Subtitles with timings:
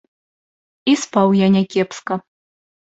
[0.91, 2.13] І спаў я някепска.